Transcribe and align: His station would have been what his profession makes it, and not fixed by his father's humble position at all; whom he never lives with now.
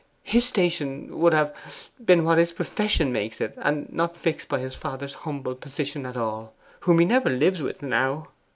His 0.23 0.45
station 0.45 1.19
would 1.19 1.31
have 1.31 1.53
been 2.03 2.23
what 2.23 2.39
his 2.39 2.53
profession 2.53 3.11
makes 3.13 3.39
it, 3.39 3.53
and 3.57 3.87
not 3.93 4.17
fixed 4.17 4.49
by 4.49 4.57
his 4.57 4.73
father's 4.73 5.13
humble 5.13 5.53
position 5.53 6.07
at 6.07 6.17
all; 6.17 6.55
whom 6.79 6.97
he 6.97 7.05
never 7.05 7.29
lives 7.29 7.61
with 7.61 7.83
now. 7.83 8.29